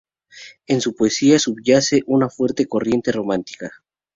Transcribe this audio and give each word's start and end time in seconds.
En 0.65 0.81
su 0.81 0.95
poesía 0.95 1.37
subyace 1.37 2.01
una 2.07 2.27
fuerte 2.27 2.65
corriente 2.65 3.11
romántica. 3.11 3.69